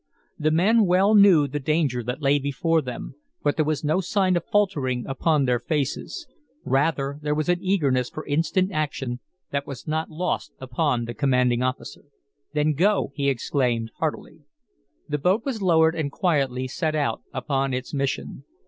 The 0.39 0.49
men 0.49 0.87
well 0.87 1.13
knew 1.13 1.47
the 1.47 1.59
danger 1.59 2.01
that 2.05 2.23
lay 2.23 2.39
before 2.39 2.81
them, 2.81 3.13
but 3.43 3.55
there 3.55 3.63
was 3.65 3.83
no 3.83 4.01
sign 4.01 4.35
of 4.35 4.43
faltering 4.47 5.05
upon 5.05 5.45
their 5.45 5.59
faces. 5.59 6.25
Rather, 6.65 7.19
there 7.21 7.35
was 7.35 7.49
an 7.49 7.59
eagerness 7.61 8.09
for 8.09 8.25
instant 8.25 8.71
action 8.71 9.19
that 9.51 9.67
was 9.67 9.87
not 9.87 10.09
lost 10.09 10.53
upon 10.57 11.05
the 11.05 11.13
commanding 11.13 11.61
officer. 11.61 12.05
"Then 12.51 12.73
go!" 12.73 13.11
he 13.13 13.29
exclaimed, 13.29 13.91
heartily. 13.99 14.39
The 15.07 15.19
boat 15.19 15.45
was 15.45 15.61
lowered, 15.61 15.93
and 15.93 16.11
quietly 16.11 16.67
set 16.67 16.95
out 16.95 17.21
upon 17.31 17.71
its 17.71 17.93
mission. 17.93 18.43